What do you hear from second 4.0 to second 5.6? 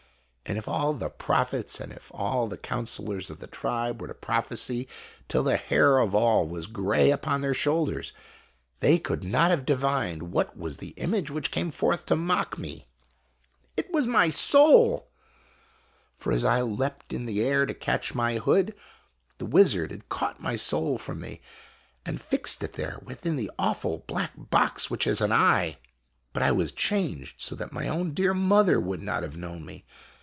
were to prophesy till the